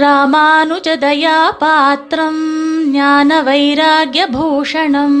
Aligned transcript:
ராமானுஜதயாபாத்திரம் 0.00 2.42
ஞான 2.90 3.42
வைராகிய 3.42 4.26
பூஷணம் 4.32 5.20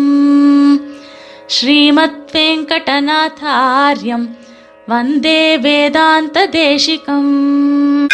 ஸ்ரீமத் 1.46 2.32
வெங்கடநாதாரியம் 2.32 4.36
வந்தே 4.86 5.58
வேதாந்த 5.58 6.48
தேசிகம் 6.52 8.08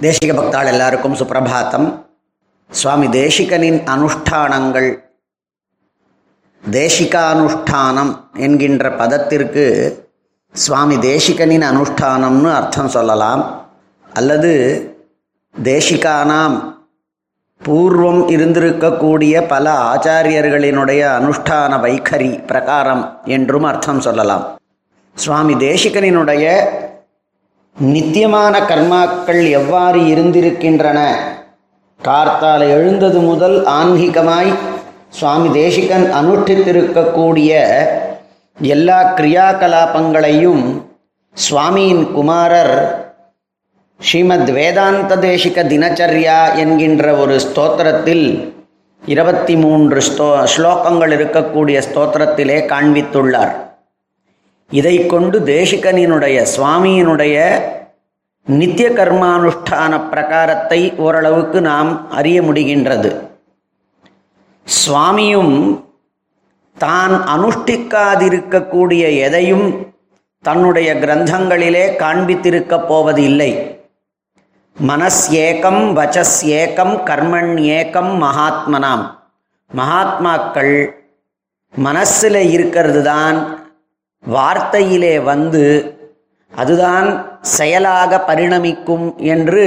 தேசிக 0.00 0.30
பக்தாள் 0.30 0.66
எல்லாருக்கும் 0.66 1.14
சுப்பிரபாத்தம் 1.14 2.04
சுவாமி 2.70 3.06
தேசிகனின் 3.06 3.80
அனுஷ்டானங்கள் 3.94 5.02
தேசிகானுஷ்டானம் 6.70 8.26
என்கின்ற 8.36 8.92
பதத்திற்கு 8.92 9.94
சுவாமி 10.54 10.96
தேசிகனின் 10.96 11.62
அனுஷ்டானம்னு 11.62 12.54
அர்த்தம் 12.54 12.88
சொல்லலாம்। 12.88 13.64
அல்லது 14.12 14.94
தேசிகானாம். 15.62 16.74
பூர்வம் 17.64 18.28
இருந்திருக்கக்கூடிய 18.28 19.48
பல 19.48 19.72
ஆச்சாரியர்களினுடைய 19.72 21.08
அனுஷ்டான 21.18 21.80
வைகரி 21.80 22.46
பிரகாரம் 22.46 23.20
என்றும் 23.24 23.62
அர்த்தம் 23.62 24.00
சொல்லலாம். 24.00 24.58
சுவாமி 25.14 25.54
தேசிகனினுடைய 25.54 26.68
நித்தியமான 27.78 28.60
கர்மாக்கள் 28.60 29.50
எவ்வாறு 29.50 30.00
இருந்திருக்கின்றன? 30.00 31.14
கார்த்தால 32.04 32.58
எழுந்தது 32.58 33.18
முதல் 33.18 33.64
ஆன்மீகமாய் 33.64 34.54
சுவாமி 35.08 35.52
தேசிகன் 35.52 36.12
அனுஷ்டித்திருக்கக்கூடிய 36.14 37.76
எல்லா 38.60 39.14
கிரியாகலாபங்களையும் 39.16 40.82
சுவாமியின் 41.50 42.12
குமாரர் 42.12 43.05
ஸ்ரீமத் 44.00 44.50
வேதாந்த 44.50 45.16
தேசிக 45.16 45.62
தினச்சரியா 45.70 46.56
என்கின்ற 46.62 47.04
ஒரு 47.16 47.34
ஸ்தோத்திரத்தில் 47.44 48.26
இருபத்தி 49.02 49.54
மூன்று 49.56 50.00
ஸ்தோ 50.00 50.26
ஸ்லோகங்கள் 50.54 51.12
இருக்கக்கூடிய 51.16 51.78
ஸ்தோத்திரத்திலே 51.86 52.58
காண்பித்துள்ளார். 52.72 53.52
இதை 54.70 55.06
கொண்டு 55.06 55.38
தேசிகனினுடைய 55.40 56.36
சுவாமியினுடைய 56.54 57.36
நித்திய 58.46 58.88
கர்மானுஷ்டான 58.90 59.92
பிரகாரத்தை 60.10 60.80
ஓரளவுக்கு 60.96 61.60
நாம் 61.60 61.90
அறிய 62.10 62.42
முடிகின்றது. 62.42 63.10
சுவாமியும் 64.66 65.56
தான் 66.78 67.14
அனுஷ்டிக்காதிருக்கக்கூடிய 67.34 69.02
எதையும் 69.26 69.66
தன்னுடைய 70.44 70.94
கிரந்தங்களிலே 70.94 71.86
காண்பித்திருக்கப் 72.02 72.86
போவது 72.88 73.22
இல்லை 73.22 73.50
மனஸ் 74.76 75.32
ஏகம் 75.32 75.94
கர்மண்யேக்கம் 75.94 76.42
ஏகம் 76.44 76.96
கர்மண் 77.04 77.56
ஏகம் 77.56 78.12
மகாத்மனாம். 78.22 79.04
மகாத்மாக்கள் 79.74 81.04
மனசில் 81.74 82.50
இருக்கிறது 82.50 83.02
தான் 83.02 83.64
வார்த்தையிலே 84.24 85.22
வந்து 85.22 85.94
அதுதான் 86.52 87.34
செயலாக 87.40 88.18
பரிணமிக்கும் 88.18 89.16
என்று 89.18 89.64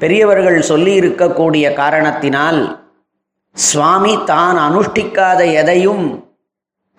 பெரியவர்கள் 0.00 0.60
சொல்லி 0.62 0.92
இருக்கக்கூடிய 0.94 1.72
காரணத்தினால் 1.72 2.78
சுவாமி 3.56 4.24
தான் 4.24 4.56
அனுஷ்டிக்காத 4.56 5.52
எதையும் 5.52 6.24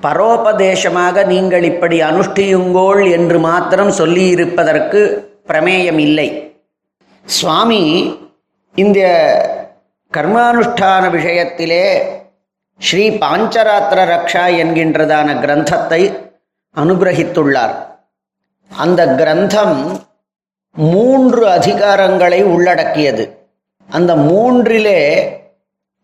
பரோபதேசமாக 0.01 1.23
நீங்கள் 1.25 1.63
இப்படி 1.63 2.01
அனுஷ்டியுங்கோள் 2.01 3.11
என்று 3.11 3.39
மாத்திரம் 3.39 3.91
சொல்லியிருப்பதற்கு 3.91 5.27
பிரமேயம் 5.47 5.97
இல்லை 5.97 6.48
சுவாமி 7.37 7.83
இந்த 8.75 8.99
கர்மானுஷ்டான 10.13 11.03
விஷயத்திலே 11.15 11.85
ஸ்ரீ 12.79 13.03
பாஞ்சராத்திர 13.23 13.99
ரக்ஷா 14.11 14.43
என்கின்றதான 14.61 15.27
கிரந்தத்தை 15.43 16.01
அனுகிரகித்துள்ளார். 16.75 17.75
அந்த 18.71 19.01
கிரந்தம் 19.19 19.77
மூன்று 20.75 21.43
அதிகாரங்களை 21.57 22.39
உள்ளடக்கியது. 22.53 23.25
அந்த 23.89 24.11
மூன்றிலே 24.29 24.99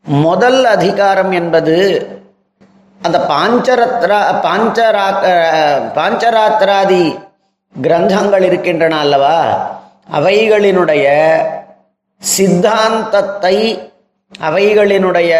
முதல் 0.05 0.61
அதிகாரம் 0.75 1.31
என்பது 1.31 1.78
அந்த 3.01 3.17
பாஞ்சரத்ரா 3.31 4.19
பாஞ்சரா 4.45 5.07
பாஞ்சராத்திராதி 5.97 7.03
கிரந்தங்கள் 7.75 8.45
இருக்கின்றன 8.49 8.99
அல்லவா? 9.05 9.39
அவைகளினுடைய 10.13 11.05
சித்தாந்தத்தை 12.21 13.79
அவைகளினுடைய 14.41 15.31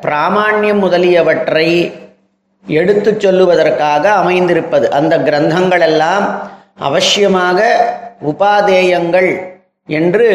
பிராமாண்யம் 0.00 0.78
முதலியவற்றை 0.78 1.92
எடுத்து 2.66 3.10
சொல்லுவதற்காக 3.12 4.04
அமைந்திருப்பது. 4.12 4.90
அந்த 4.90 5.18
கிரந்தங்கள் 5.18 5.80
எல்லாம் 5.80 6.50
அவசியமாக 6.80 7.60
உபாதேயங்கள் 8.24 9.30
என்று 9.86 10.30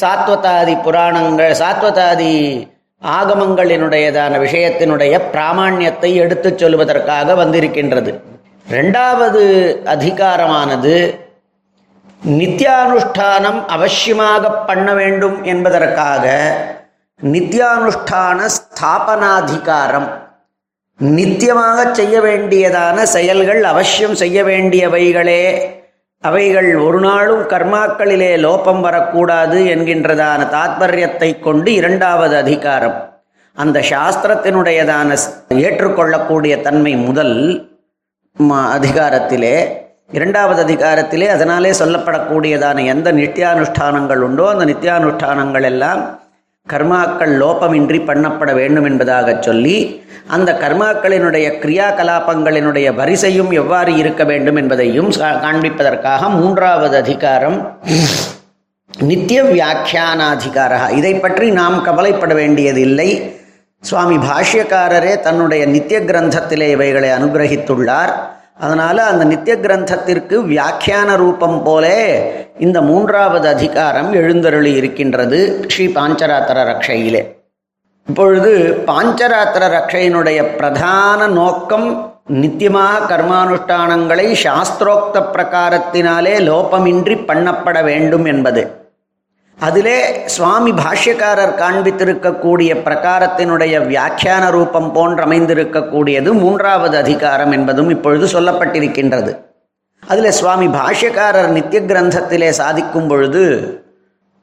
சாத்வதாதி 0.00 0.82
புராணங்கள் 0.82 1.52
சாத்வதாதி 1.52 2.68
ஆகமங்களினுடையதான 3.02 4.34
விஷயத்தினுடைய 4.38 5.20
பிராமாண்யத்தை 5.32 6.14
எடுத்துச் 6.14 6.64
சொல்வதற்காக 6.64 7.34
வந்திருக்கின்றது. 7.34 8.20
ரெண்டாவது 8.70 9.42
அதிகாரமானது 9.84 11.20
நித்தியானுஷ்டானம் 12.26 13.64
அவசியமாக 13.66 14.66
பண்ண 14.66 14.94
வேண்டும் 14.94 15.42
என்பதற்காக 15.42 16.54
நித்தியானுஷ்டான 17.22 18.48
ஸ்தாபனாதிகாரம். 18.56 20.08
நித்தியமாக 20.98 21.92
செய்ய 21.92 22.20
வேண்டியதான 22.20 23.02
செயல்கள் 23.02 23.64
அவசியம் 23.64 24.14
செய்ய 24.14 24.42
வேண்டியவைகளே. 24.42 25.58
அவைகள் 26.20 26.76
ஒரு 26.76 27.00
நாளும் 27.00 27.48
கர்மாக்களிலே 27.48 28.32
லோபம் 28.36 28.80
வரக்கூடாது 28.80 29.58
என்கின்றதான 29.62 30.48
தாத்பரியத்தை 30.56 31.40
கொண்டு 31.40 31.72
இரண்டாவது 31.72 32.36
அதிகாரம். 32.36 33.20
அந்த 33.54 33.80
சாஸ்திரத்தினுடையதான 33.80 35.18
ஏற்றுக்கொள்ளக்கூடிய 35.48 36.60
தன்மை 36.60 36.96
முதல் 36.96 37.70
அதிகாரத்திலே 38.50 39.80
இரண்டாவது 40.16 40.60
அதிகாரத்திலே 40.64 41.26
அதனாலே 41.34 41.70
சொல்லப்படக்கூடியதான 41.78 42.84
எந்த 42.94 43.08
நித்தியானுஷ்டானங்கள் 43.12 44.22
உண்டோ 44.26 44.46
அந்த 44.54 44.64
நித்தியானுஷ்டானங்கள் 44.70 45.66
எல்லாம் 45.72 46.00
கர்மாக்கள் 46.72 47.32
லோபமின்றி 47.42 48.00
பண்ணப்பட 48.08 48.50
வேண்டும் 48.58 48.86
என்பதாக 48.90 49.36
சொல்லி 49.46 49.76
அந்த 50.34 50.50
கர்மாக்களினுடைய 50.62 51.46
கிரியா 51.62 51.86
கலாபங்களினுடைய 51.98 52.88
வரிசையும் 53.00 53.50
எவ்வாறு 53.60 53.92
இருக்க 54.02 54.24
வேண்டும் 54.24 54.58
என்பதையும் 54.62 55.10
காண்பிப்பதற்காக 55.44 56.28
மூன்றாவது 56.40 56.96
அதிகாரம் 56.96 57.58
நித்திய 59.10 59.40
வியாக்கியானாதிகாரா. 59.54 60.80
இதை 60.98 61.12
பற்றி 61.24 61.46
நாம் 61.60 61.76
கவலைப்பட 61.88 62.32
வேண்டியதில்லை. 62.40 63.08
சுவாமி 63.88 64.16
பாஷ்யக்காரரே 64.28 65.14
தன்னுடைய 65.26 65.62
நித்திய 65.74 66.00
கிரந்தத்திலே 66.10 66.68
இவைகளை 66.76 67.10
அனுகிரகித்துள்ளார். 67.18 68.12
அதனால் 68.64 68.98
அந்த 68.98 69.24
நித்திய 69.24 69.56
கிரந்தத்திற்கு 69.56 70.36
வியாக்கியான 70.50 71.16
ரூபம் 71.16 71.62
போலே 71.62 71.98
இந்த 72.58 72.80
மூன்றாவது 72.80 73.48
அதிகாரம் 73.48 74.12
எழுந்தருளி 74.12 74.72
இருக்கின்றது 74.72 75.38
ஸ்ரீ 75.68 75.86
பாஞ்சராத்திர 75.86 76.64
ரக்ஷையிலே. 76.70 77.22
இப்பொழுது 78.08 78.52
பாஞ்சராத்திர 78.86 79.64
ரக்ஷையினுடைய 79.76 80.42
பிரதான 80.56 81.26
நோக்கம் 81.26 81.88
நித்தியமாக 82.26 83.00
கர்மானுஷ்டானங்களை 83.12 84.26
சாஸ்திரோக்த 84.44 85.24
பிரகாரத்தினாலே 85.34 86.36
லோபமின்றி 86.50 87.16
பண்ணப்பட 87.30 87.84
வேண்டும் 87.84 88.24
என்பது. 88.24 88.64
அதிலே 89.66 89.98
சுவாமி 90.34 90.72
பாஷ்யக்காரர் 90.72 91.52
காண்பித்திருக்கக்கூடிய 91.60 92.70
பிரகாரத்தினுடைய 92.86 93.74
வியாக்கியான 93.90 94.44
ரூபம் 94.50 94.88
போன்று 94.92 95.22
அமைந்திருக்கக்கூடியது 95.24 96.30
மூன்றாவது 96.32 96.96
அதிகாரம் 96.96 97.52
என்பதும் 97.56 97.90
இப்பொழுது 97.90 98.26
சொல்லப்பட்டிருக்கின்றது. 98.34 99.32
அதில் 100.02 100.36
சுவாமி 100.38 100.66
பாஷ்யக்காரர் 100.78 101.50
நித்திய 101.56 101.82
கிரந்தத்திலே 101.82 102.48
சாதிக்கும் 102.60 103.08
பொழுது 103.08 103.44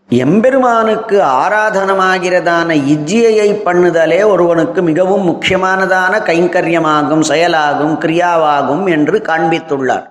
எம்பெருமானுக்கு 0.09 1.17
ஆராதனமாகிறதான 1.41 2.77
இஜ்ஜியை 2.93 3.49
பண்ணுதலே 3.65 4.21
ஒருவனுக்கு 4.25 4.81
மிகவும் 4.81 5.27
முக்கியமானதான 5.31 6.21
கைங்கரியமாகும் 6.29 7.25
செயலாகும் 7.31 7.97
கிரியாவாகும் 8.05 8.85
என்று 8.95 9.17
காண்பித்துள்ளார். 9.29 10.07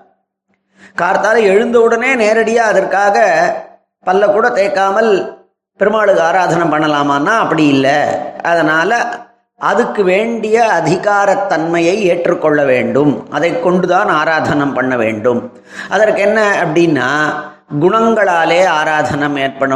கார்த்தால 1.01 1.41
எழுந்தவுடனே 1.53 2.11
நேரடியாக 2.15 2.71
அதற்காக 2.71 3.17
பல்ல 4.09 4.31
கூட 4.35 4.49
தேய்க்காமல் 4.49 5.11
பெருமாளுக்கு 5.79 6.21
ஆராதனை 6.21 6.65
பண்ணலாமான்னா 6.67 7.33
அப்படி 7.43 7.65
இல்லை. 7.75 7.97
அதனால் 8.51 8.95
அதுக்கு 9.69 10.01
வேண்டிய 10.03 10.57
அதிகாரத்தன்மையை 10.79 11.95
ஏற்றுக்கொள்ள 12.11 12.59
வேண்டும். 12.63 13.13
அதை 13.37 13.49
கொண்டுதான் 13.61 14.09
ஆராதனம் 14.19 14.75
பண்ண 14.77 14.93
வேண்டும். 15.03 15.41
அதற்கு 15.89 16.21
என்ன 16.27 16.39
அப்படின்னா 16.63 17.09
குணங்களாலே 17.81 18.61
ஆராதனம் 18.77 19.35
ஏற்பட 19.45 19.75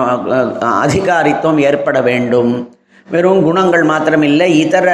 அதிகாரித்துவம் 0.86 1.60
ஏற்பட 1.70 2.02
வேண்டும். 2.02 2.54
வெறும் 3.08 3.42
குணங்கள் 3.48 3.86
மாத்திரமில்லை 3.92 4.50
இதர 4.64 4.90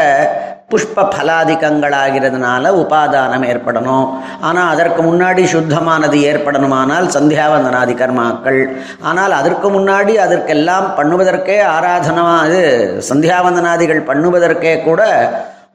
புஷ்ப 0.72 1.04
பலாதிக்கங்களாகிறதுனால 1.14 2.72
உபாதானம் 2.82 3.46
ஏற்படணும். 3.52 4.08
ஆனால் 4.48 4.72
அதற்கு 4.74 5.02
முன்னாடி 5.08 5.44
சுத்தமானது 5.54 6.18
ஏற்படணுமானால் 6.32 7.08
சந்தியாவந்தனாதி 7.16 7.96
கர்மாக்கள் 8.02 8.60
ஆனால் 9.10 9.34
அதற்கு 9.40 9.70
முன்னாடி 9.78 10.16
அதற்கெல்லாம் 10.26 10.88
பண்ணுவதற்கே 11.00 11.58
ஆராதனமாக 11.76 12.48
இது 12.50 12.62
சந்தியாவந்தனாதிகள் 13.10 14.08
பண்ணுவதற்கே 14.12 14.76
கூட 14.84 15.02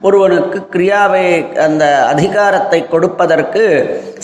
ஒருவனுக்கு 0.07 0.59
கிரியாவை 0.75 1.27
அந்த 1.67 1.85
அதிகாரத்தை 2.13 2.81
கொடுப்பதற்கு 2.95 3.63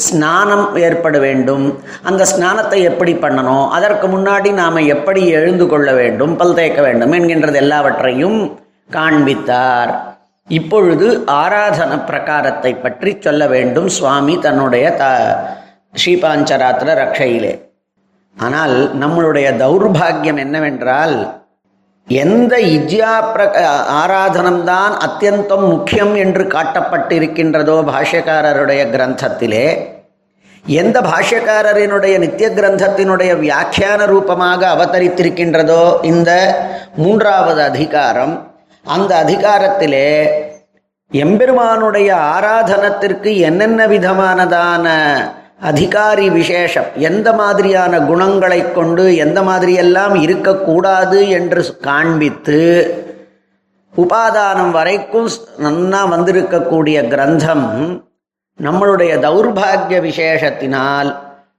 ஸ்நானம் 0.06 0.66
ஏற்பட 0.86 1.16
வேண்டும். 1.26 1.66
அந்த 2.08 2.22
ஸ்நானத்தை 2.32 2.78
எப்படி 2.90 3.12
பண்ணணும்? 3.22 3.66
அதற்கு 3.76 4.08
முன்னாடி 4.14 4.50
நாம் 4.62 4.88
எப்படி 4.96 5.22
எழுந்து 5.38 5.66
கொள்ள 5.72 5.88
வேண்டும்? 6.00 6.34
பல் 6.40 6.56
தேய்க்க 6.58 6.82
வேண்டும் 6.88 7.14
என்கின்றது 7.18 7.60
எல்லாவற்றையும் 7.64 8.38
காண்பித்தார். 8.98 9.92
இப்பொழுது 10.48 11.08
ஆராதன 11.40 11.92
பிரகாரத்தை 12.10 12.74
பற்றி 12.84 13.10
சொல்ல 13.26 13.42
வேண்டும் 13.54 13.88
சுவாமி 13.96 14.36
தன்னுடைய 14.46 14.86
த 15.02 15.04
ஸ்ரீபாஞ்சராத்திர 16.00 16.94
ரக்ஷையிலே. 17.02 17.52
ஆனால் 18.36 18.76
நம்மளுடைய 19.02 19.48
தௌர்பாகியம் 19.62 20.40
என்னவென்றால் 20.46 21.16
எந்த 22.10 22.54
இஜ்யா 22.70 23.10
பிர 23.24 23.42
ஆராதனம்தான் 23.98 24.94
அத்தியந்தம் 24.98 25.66
முக்கியம் 25.68 26.14
என்று 26.16 26.44
காட்டப்பட்டிருக்கின்றதோ 26.46 27.76
பாஷ்யக்காரருடைய 27.88 28.82
கிரந்தத்திலே 28.90 29.66
எந்த 30.64 30.98
பாஷ்யக்காரரினுடைய 31.00 32.14
நித்திய 32.18 32.48
கிரந்தத்தினுடைய 32.48 33.32
வியாக்கியான 33.40 34.06
ரூபமாக 34.06 34.62
அவதரித்திருக்கின்றதோ 34.68 35.84
இந்த 36.02 36.30
மூன்றாவது 36.96 37.62
அதிகாரம் 37.62 38.34
அந்த 38.84 39.10
அதிகாரத்திலே 39.16 40.06
எம்பெருமானுடைய 41.12 42.10
ஆராதனத்திற்கு 42.34 43.30
என்னென்ன 43.40 43.86
விதமானதான 43.86 44.86
அதிகாரி 45.60 46.26
விசேஷம். 46.30 46.88
எந்த 47.08 47.28
மாதிரியான 47.32 48.00
குணங்களை 48.00 48.60
கொண்டு 48.72 49.04
எந்த 49.16 49.38
மாதிரியெல்லாம் 49.42 50.14
இருக்கக்கூடாது 50.20 51.28
என்று 51.28 51.62
காண்பித்து 51.80 52.60
உபாதானம் 53.94 54.70
வரைக்கும் 54.70 55.28
நன்னா 55.64 56.00
வந்திருக்கக்கூடிய 56.14 56.98
கிரந்தம் 57.12 57.66
நம்மளுடைய 58.60 59.12
தௌர்பாகிய 59.26 59.98
விசேஷத்தினால் 60.08 61.10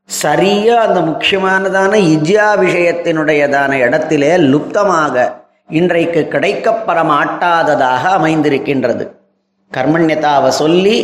சரியா 0.05 0.75
அந்த 0.85 0.99
முக்கியமானதான 1.01 1.93
இஜ்யா 2.13 2.47
விஷயத்தினுடையதான 2.65 3.71
இடத்திலே 3.85 4.31
லுப்தமாக 4.53 5.15
இன்றைக்கு 5.69 6.27
கிடைக்கப்பெற 6.31 6.99
மாட்டாததாக 7.13 8.03
அமைந்திருக்கின்றது. 8.17 9.05
கர்மண்யதாவை 9.71 10.47
சொல்லி 10.47 10.95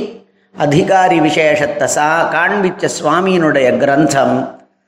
அதிகாரி 0.57 1.19
விசேஷத்தை 1.19 1.87
சா 1.87 2.29
காண்பிச்ச 2.33 2.89
சுவாமியினுடைய 2.99 3.67
கிரந்தம் 3.77 4.35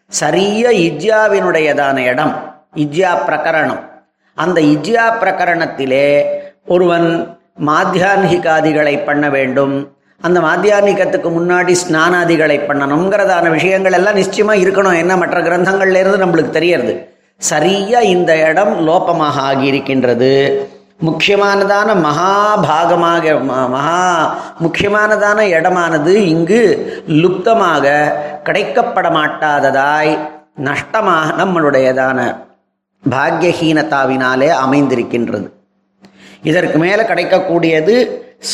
சரிய 0.07 0.69
இஜ்யாவினுடையதான 0.69 1.98
இடம் 1.98 2.33
இஜ்யா 2.75 3.12
பிரகரணம். 3.27 3.81
அந்த 4.33 4.62
இஜ்யா 4.62 5.06
பிரகரணத்திலே 5.21 6.24
ஒருவன் 6.66 7.38
மாத்தியான்கிகாதிகளை 7.66 9.06
பண்ண 9.06 9.30
வேண்டும். 9.30 9.75
அந்த 10.21 10.39
மாத்தியான்கத்துக்கு 10.39 11.30
முன்னாடி 11.38 11.75
ஸ்நானாதிகளை 11.83 12.57
பண்ணணுங்கிறதான 12.69 13.50
விஷயங்கள் 13.50 13.92
எல்லாம் 13.92 14.16
நிச்சயமா 14.16 14.56
இருக்கணும். 14.66 14.98
என்ன 14.98 15.18
மற்ற 15.18 15.39
கிரந்தங்கள்ல 15.42 16.00
இருந்து 16.00 16.25
நம்மளுக்கு 16.25 16.50
தெரியறது. 16.50 17.18
சரியா 17.38 18.00
இந்த 18.00 18.48
இடம் 18.50 18.88
லோபமாக 18.88 19.38
ஆகியிருக்கின்றது. 19.50 20.56
முக்கியமானதான 21.01 21.94
மகாபாகமாக 21.96 23.40
ம- 23.40 23.69
மகா 23.69 24.38
முக்கியமானதான 24.60 25.42
இடமானது 25.50 26.07
இங்கு 26.07 26.62
லுப்தமாக 27.07 28.13
கிடைக்கப்பட 28.44 29.12
மாட்டாததாய் 29.12 30.18
நஷ்டமாக 30.56 31.44
நம்மளுடையதான 31.44 32.36
பாக்யஹீனத்தாவினாலே 33.10 34.50
அமைந்திருக்கின்றது. 34.66 35.48
இதற்கு 36.44 36.78
மேலே 36.78 37.04
கிடைக்கக்கூடியது 37.04 37.95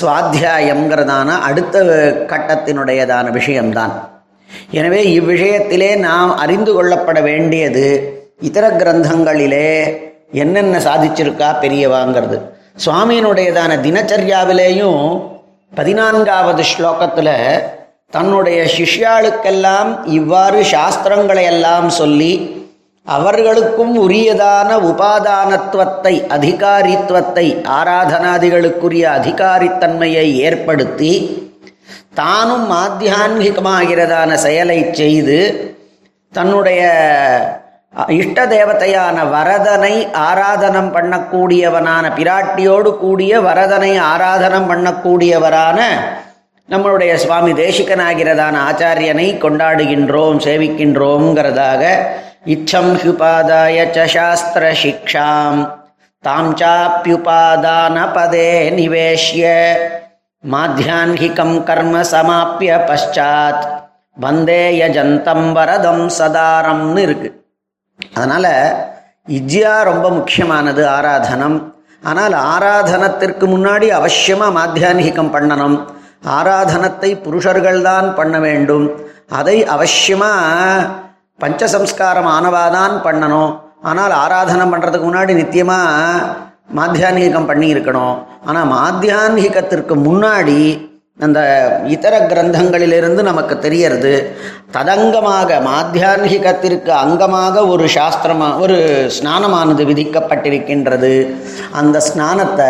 சுவாத்தியாயங்கிறதான 0.01 1.39
அடுத்த 1.39 1.83
கட்டத்தினுடையதான 2.27 3.31
விஷயம்தான். 3.31 4.23
எனவே 4.71 5.19
இவ்விஷயத்திலே 5.19 5.97
நாம் 5.97 6.37
அறிந்து 6.37 6.73
கொள்ளப்பட 6.73 7.21
வேண்டியது 7.21 7.85
இதர 8.39 8.69
கிரந்தங்களிலே 8.69 10.03
என்னென்ன 10.41 10.77
சாதிச்சிருக்கா 10.87 11.49
பெரியவாங்கிறது. 11.63 12.37
சுவாமியினுடையதான 12.85 13.71
தினச்சரியாவிலேயும் 13.85 15.03
பதினான்காவது 15.73 16.63
ஸ்லோகத்தில் 16.71 17.35
தன்னுடைய 18.09 18.59
சிஷ்யாளுக்கெல்லாம் 18.75 19.89
இவ்வாறு 20.17 20.59
சாஸ்திரங்களை 20.73 21.43
எல்லாம் 21.53 21.89
சொல்லி 21.89 22.33
அவர்களுக்கும் 23.07 23.95
உரியதான 24.03 24.69
உபாதானத்துவத்தை 24.91 26.13
அதிகாரித்துவத்தை 26.37 27.45
ஆராதனாதிகளுக்குரிய 27.79 29.03
அதிகாரித்தன்மையை 29.19 30.27
ஏற்படுத்தி 30.47 31.11
தானும் 32.13 32.69
ஆத்தியான்மிகமாகிறதான 32.81 34.33
செயலை 34.45 34.79
செய்து 34.91 35.39
தன்னுடைய 36.33 36.81
இஷ்ட 37.95 38.45
தேவதையான 38.45 39.17
வரதனை 39.31 40.07
ஆராதனம் 40.13 40.89
பண்ணக்கூடியவனான 40.95 42.05
பிராட்டியோடு 42.17 42.97
கூடிய 42.97 43.39
வரதனை 43.41 43.99
ஆராதனம் 43.99 44.67
பண்ணக்கூடியவரான 44.71 45.79
நம்மளுடைய 46.69 47.13
சுவாமி 47.13 47.51
தேசிகனாகிறதான 47.51 48.55
ஆச்சாரியனை 48.69 49.27
கொண்டாடுகின்றோம் 49.37 50.39
சேவிக்கின்றோங்கிறதாக 50.45 51.83
இச்சம் 52.45 52.93
ஹுபாதாய 53.03 54.05
சாஸ்திர 54.05 54.73
சிக்ஷாம். 54.83 55.71
தாம் 56.19 56.55
சாப்பியுபாதான 56.57 57.97
பதே 58.13 58.51
நிவேஷ்ய. 58.77 59.45
மாத்தியான்கிகம் 60.43 61.63
கர்ம 61.63 62.01
சமாப்பிய 62.01 62.71
பஷாத் 62.87 63.65
வந்தே 64.13 64.61
யஜந்தம் 64.81 65.51
வரதம் 65.51 66.09
சதாரம்னு 66.19 67.01
இருக்குது 67.07 67.44
அதனால் 68.13 68.51
இஜ்யா 69.37 69.83
ரொம்ப 69.83 70.09
முக்கியமானது 70.09 70.81
ஆராதனம். 70.87 71.57
ஆனால் 72.03 72.35
ஆராதனத்திற்கு 72.53 73.45
முன்னாடி 73.55 73.87
அவசியமாக 73.99 74.55
மாத்தியான்கிகம் 74.59 75.33
பண்ணணும். 75.35 75.77
ஆராதனத்தை 76.37 77.09
புருஷர்கள்தான் 77.25 78.07
பண்ண 78.13 78.39
வேண்டும். 78.39 78.85
அதை 79.29 79.57
அவசியமாக 79.75 80.89
பஞ்சசம்ஸ்காரம் 81.39 82.29
ஆனவாதான் 82.37 82.95
பண்ணணும். 83.07 83.51
ஆனால் 83.81 84.13
ஆராதனம் 84.23 84.73
பண்ணுறதுக்கு 84.73 85.07
முன்னாடி 85.09 85.33
நித்தியமாக 85.33 86.35
மாத்தியான்கிகம் 86.77 87.49
பண்ணியிருக்கணும். 87.49 88.15
ஆனால் 88.45 88.69
மாத்தியான்கிகத்திற்கு 88.75 89.95
முன்னாடி 90.07 90.59
அந்த 91.23 91.39
இதர 91.95 92.15
கிரந்தங்களிலிருந்து 92.31 93.21
நமக்கு 93.27 93.55
தெரியறது. 93.65 94.11
ததங்கமாக 94.75 95.59
மாத்தியான்கிகத்திற்கு 95.67 96.91
அங்கமாக 97.03 97.61
ஒரு 97.73 97.85
சாஸ்திரமா 97.95 98.47
ஒரு 98.63 98.77
ஸ்நானமானது 99.17 99.83
விதிக்கப்பட்டிருக்கின்றது. 99.91 101.13
அந்த 101.81 101.97
ஸ்நானத்தை 102.09 102.69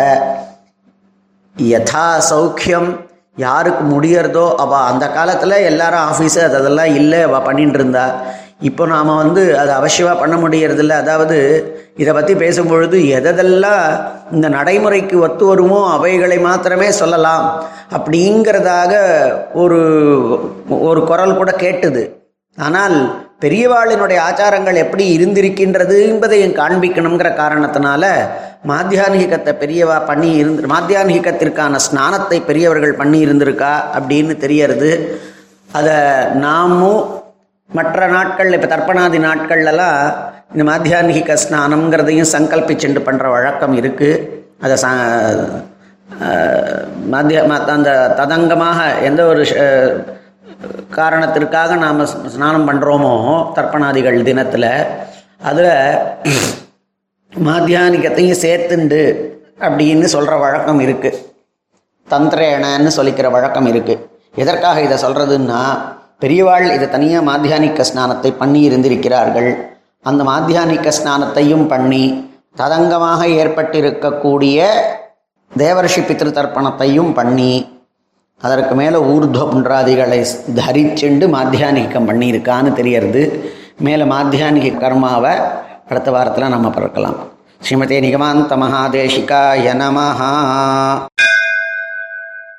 யதா 1.56 2.06
சௌக்கியம் 2.30 2.88
யாருக்கு 3.46 3.84
முடியறதோ 3.94 4.46
அவள் 4.64 4.88
அந்த 4.90 5.04
காலத்தில் 5.16 5.64
எல்லாரும் 5.70 6.04
ஆஃபீஸு 6.10 6.40
அது 6.46 6.56
அதெல்லாம் 6.60 6.94
இல்லை 7.00 7.20
அவள் 7.28 7.46
பண்ணிட்டு 7.48 7.78
இருந்தா. 7.80 8.06
இப்போ 8.60 8.84
நாம் 8.92 9.10
வந்து 9.22 9.42
அது 9.60 9.70
அவசியமாக 9.78 10.20
பண்ண 10.20 10.34
முடியறதில்ல. 10.42 10.94
அதாவது 11.02 11.38
இதை 12.02 12.12
பற்றி 12.14 12.34
பேசும்பொழுது 12.42 12.96
எதெல்லாம் 13.18 13.82
இந்த 14.36 14.46
நடைமுறைக்கு 14.56 15.16
ஒத்து 15.26 15.44
வருமோ 15.50 15.80
அவைகளை 15.96 16.38
மாத்திரமே 16.46 16.88
சொல்லலாம் 17.00 17.44
அப்படிங்கிறதாக 17.96 18.92
ஒரு 19.62 19.80
ஒரு 20.88 21.02
குரல் 21.10 21.38
கூட 21.40 21.50
கேட்டுது. 21.64 22.04
ஆனால் 22.58 22.96
பெரியவாளினுடைய 23.44 24.18
ஆச்சாரங்கள் 24.28 24.82
எப்படி 24.82 25.04
இருந்திருக்கின்றது 25.16 25.96
என்பதையும் 26.12 26.56
காண்பிக்கணுங்கிற 26.60 27.30
காரணத்தினால 27.42 28.04
மாத்தியான்கிகத்தை 28.70 29.52
பெரியவா 29.62 29.98
பண்ணி 30.10 30.30
இருந்து 30.40 30.72
மாத்தியான்கிகத்திற்கான 30.74 31.80
ஸ்நானத்தை 31.88 32.38
பெரியவர்கள் 32.48 32.98
பண்ணி 33.00 33.18
இருந்திருக்கா 33.26 33.74
அப்படின்னு 33.98 34.36
தெரியறது. 34.44 34.90
அதை 35.78 35.98
நாமும் 36.44 37.02
மற்ற 37.70 38.06
நாட்கள் 38.06 38.52
இப்போ 38.52 38.68
தர்ப்பணாதி 38.68 39.18
நாட்கள்லாம் 39.18 40.00
இந்த 40.52 40.64
மாத்தியான்கிக 40.64 41.36
ஸ்நானம்ங்கிறதையும் 41.36 42.32
சங்கல்பிச்சுண்டு 42.32 43.00
பண்ணுற 43.00 43.26
வழக்கம் 43.30 43.74
இருக்குது 43.76 44.22
அதை 44.60 44.76
சா 44.76 44.90
மத்திய 47.06 47.40
அந்த 47.68 47.90
ததங்கமாக 48.16 48.78
எந்த 49.00 49.20
ஒரு 49.26 49.44
காரணத்திற்காக 50.90 51.76
நாம் 51.76 52.04
ஸ்நானம் 52.28 52.68
பண்ணுறோமோ 52.68 53.14
தர்ப்பணாதிகள் 53.54 54.18
தினத்தில் 54.22 54.70
அதில் 55.42 55.72
மாத்தியானிக்கத்தையும் 57.32 58.42
சேர்த்துண்டு 58.42 59.02
அப்படின்னு 59.60 60.06
சொல்கிற 60.06 60.34
வழக்கம் 60.36 60.80
இருக்குது 60.80 61.20
தந்திரேனன்னு 62.08 62.90
சொல்லிக்கிற 62.96 63.28
வழக்கம் 63.30 63.66
இருக்குது 63.66 64.02
எதற்காக 64.34 64.80
இதை 64.80 64.96
சொல்கிறதுன்னா 65.02 65.60
பெரியவாள் 66.20 66.66
இதை 66.74 66.88
தனியாக 66.88 67.24
மாத்தியானிக்க 67.30 67.84
ஸ்நானத்தை 67.94 68.30
பண்ணி 68.36 68.60
இருந்திருக்கிறார்கள் 68.68 69.50
அந்த 70.02 70.24
மாத்தியானிக்க 70.24 70.92
ஸ்நானத்தையும் 70.98 71.66
பண்ணி 71.68 72.04
ததங்கமாக 72.58 73.22
ஏற்பட்டிருக்கக்கூடிய 73.40 74.68
தேவர்ஷி 75.56 76.02
பித்ரு 76.08 76.30
தர்ப்பணத்தையும் 76.38 77.12
பண்ணி 77.12 77.52
அதற்கு 78.40 78.74
மேலே 78.74 78.98
ஊர்துவ 79.12 79.44
புன்றாதிகளை 79.52 80.18
தரிச்சுண்டு 80.60 81.26
மாத்தியானிக்கம் 81.36 82.08
பண்ணியிருக்கான்னு 82.08 82.72
தெரியறது. 82.72 83.22
மேலே 83.86 84.04
மாத்தியானிக 84.04 84.72
கர்மாவை 84.82 85.34
அடுத்த 85.88 86.10
வாரத்தில் 86.10 86.52
நம்ம 86.54 86.68
பிறக்கலாம். 86.68 87.18
ஸ்ரீமதே 87.64 87.98
நிகமாந்த 88.06 88.56
மகாதேஷிகா 88.62 89.42
நமஹா. 89.82 90.32